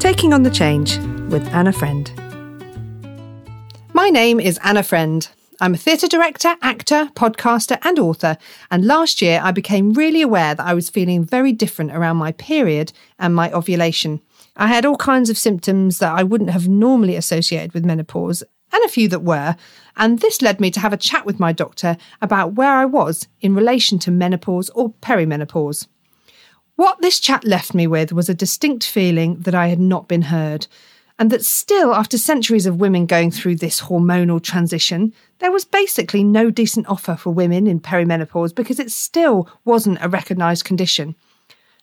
Taking 0.00 0.32
on 0.32 0.44
the 0.44 0.50
Change 0.50 0.96
with 1.30 1.46
Anna 1.48 1.74
Friend. 1.74 2.10
My 3.92 4.08
name 4.08 4.40
is 4.40 4.58
Anna 4.64 4.82
Friend. 4.82 5.28
I'm 5.60 5.74
a 5.74 5.76
theatre 5.76 6.08
director, 6.08 6.56
actor, 6.62 7.10
podcaster, 7.14 7.78
and 7.82 7.98
author. 7.98 8.38
And 8.70 8.86
last 8.86 9.20
year, 9.20 9.42
I 9.44 9.52
became 9.52 9.92
really 9.92 10.22
aware 10.22 10.54
that 10.54 10.66
I 10.66 10.72
was 10.72 10.88
feeling 10.88 11.22
very 11.22 11.52
different 11.52 11.92
around 11.92 12.16
my 12.16 12.32
period 12.32 12.94
and 13.18 13.34
my 13.34 13.52
ovulation. 13.52 14.22
I 14.56 14.68
had 14.68 14.86
all 14.86 14.96
kinds 14.96 15.28
of 15.28 15.36
symptoms 15.36 15.98
that 15.98 16.18
I 16.18 16.22
wouldn't 16.22 16.48
have 16.48 16.66
normally 16.66 17.14
associated 17.14 17.74
with 17.74 17.84
menopause, 17.84 18.42
and 18.72 18.82
a 18.82 18.88
few 18.88 19.06
that 19.08 19.22
were. 19.22 19.54
And 19.98 20.20
this 20.20 20.40
led 20.40 20.60
me 20.60 20.70
to 20.70 20.80
have 20.80 20.94
a 20.94 20.96
chat 20.96 21.26
with 21.26 21.38
my 21.38 21.52
doctor 21.52 21.98
about 22.22 22.54
where 22.54 22.72
I 22.72 22.86
was 22.86 23.28
in 23.42 23.54
relation 23.54 23.98
to 23.98 24.10
menopause 24.10 24.70
or 24.70 24.94
perimenopause. 25.02 25.88
What 26.80 27.02
this 27.02 27.20
chat 27.20 27.44
left 27.44 27.74
me 27.74 27.86
with 27.86 28.10
was 28.10 28.30
a 28.30 28.34
distinct 28.34 28.86
feeling 28.86 29.40
that 29.40 29.54
I 29.54 29.66
had 29.66 29.78
not 29.78 30.08
been 30.08 30.22
heard, 30.22 30.66
and 31.18 31.30
that 31.30 31.44
still, 31.44 31.94
after 31.94 32.16
centuries 32.16 32.64
of 32.64 32.80
women 32.80 33.04
going 33.04 33.30
through 33.30 33.56
this 33.56 33.82
hormonal 33.82 34.42
transition, 34.42 35.12
there 35.40 35.52
was 35.52 35.66
basically 35.66 36.24
no 36.24 36.50
decent 36.50 36.88
offer 36.88 37.16
for 37.16 37.34
women 37.34 37.66
in 37.66 37.80
perimenopause 37.80 38.54
because 38.54 38.80
it 38.80 38.90
still 38.90 39.46
wasn't 39.66 39.98
a 40.00 40.08
recognised 40.08 40.64
condition. 40.64 41.16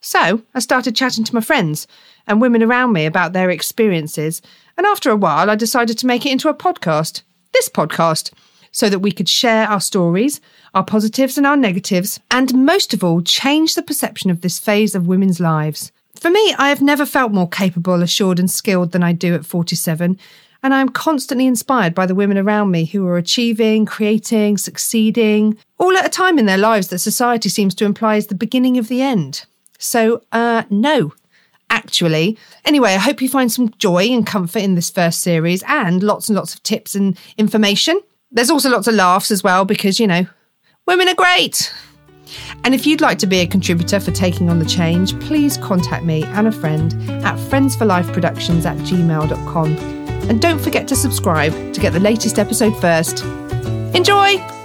So 0.02 0.42
I 0.56 0.60
started 0.60 0.96
chatting 0.96 1.26
to 1.26 1.36
my 1.36 1.42
friends 1.42 1.86
and 2.26 2.42
women 2.42 2.64
around 2.64 2.92
me 2.92 3.06
about 3.06 3.34
their 3.34 3.52
experiences, 3.52 4.42
and 4.78 4.88
after 4.88 5.12
a 5.12 5.16
while, 5.16 5.52
I 5.52 5.56
decided 5.56 6.00
to 6.00 6.08
make 6.08 6.26
it 6.26 6.32
into 6.32 6.50
a 6.50 6.56
podcast 6.56 7.22
this 7.54 7.70
podcast 7.70 8.34
so 8.78 8.90
that 8.90 9.00
we 9.00 9.12
could 9.12 9.28
share 9.28 9.68
our 9.68 9.82
stories, 9.82 10.40
our 10.76 10.84
positives 10.84 11.36
and 11.36 11.48
our 11.48 11.58
negatives, 11.58 12.20
and 12.30 12.54
most 12.54 12.94
of 12.94 13.04
all, 13.04 13.24
change 13.24 13.74
the 13.74 13.82
perception 13.82 14.30
of 14.30 14.42
this 14.42 14.60
phase 14.60 14.94
of 14.94 15.08
women's 15.08 15.40
lives. 15.40 15.92
For 16.14 16.30
me, 16.30 16.54
I 16.60 16.70
have 16.70 16.80
never 16.80 17.04
felt 17.04 17.32
more 17.32 17.50
capable, 17.50 18.04
assured, 18.04 18.38
and 18.38 18.52
skilled 18.52 18.92
than 18.92 19.02
I 19.02 19.14
do 19.14 19.34
at 19.34 19.48
47, 19.48 20.20
and 20.62 20.74
I 20.76 20.80
am 20.80 20.90
constantly 20.90 21.48
inspired 21.48 21.96
by 21.96 22.06
the 22.06 22.14
women 22.14 22.38
around 22.38 22.70
me 22.70 22.86
who 22.86 23.08
are 23.08 23.18
achieving, 23.18 23.88
creating, 23.88 24.60
succeeding, 24.60 25.58
all 25.80 25.98
at 25.98 26.06
a 26.06 26.10
time 26.10 26.38
in 26.38 26.46
their 26.46 26.60
lives 26.60 26.90
that 26.90 27.00
society 27.00 27.50
seems 27.50 27.74
to 27.76 27.86
imply 27.86 28.18
is 28.18 28.28
the 28.28 28.36
beginning 28.36 28.78
of 28.78 28.90
the 28.90 29.02
end. 29.02 29.48
So, 29.80 30.22
uh, 30.32 30.66
no, 30.70 31.14
actually. 31.72 32.38
Anyway, 32.64 32.94
I 32.94 33.00
hope 33.00 33.24
you 33.24 33.30
find 33.30 33.52
some 33.52 33.70
joy 33.80 34.04
and 34.10 34.24
comfort 34.24 34.60
in 34.60 34.76
this 34.76 34.92
first 34.92 35.22
series 35.22 35.64
and 35.64 36.04
lots 36.04 36.30
and 36.30 36.36
lots 36.36 36.54
of 36.54 36.62
tips 36.62 36.94
and 36.94 37.18
information. 37.40 38.00
There's 38.38 38.52
also 38.52 38.70
lots 38.70 38.88
of 38.88 38.94
laughs 38.94 39.32
as 39.32 39.44
well 39.44 39.66
because, 39.66 40.00
you 40.00 40.06
know, 40.06 40.28
women 40.86 41.08
are 41.10 41.16
great. 41.16 41.74
And 42.64 42.76
if 42.76 42.86
you'd 42.86 43.02
like 43.02 43.18
to 43.20 43.26
be 43.26 43.40
a 43.40 43.48
contributor 43.48 44.00
for 44.00 44.12
taking 44.12 44.52
on 44.52 44.60
the 44.60 44.66
change, 44.66 45.20
please 45.22 45.58
contact 45.58 46.06
me 46.06 46.24
Anna 46.26 46.52
Friend 46.52 46.94
at 47.24 47.36
friendsforlifeproductions 47.50 48.64
at 48.66 48.78
gmail.com. 48.78 49.78
And 50.30 50.40
don't 50.40 50.60
forget 50.60 50.88
to 50.90 50.96
subscribe 50.96 51.74
to 51.74 51.82
get 51.82 51.94
the 51.94 52.00
latest 52.00 52.38
episode 52.38 52.80
first. 52.80 53.24
Enjoy! 53.96 54.57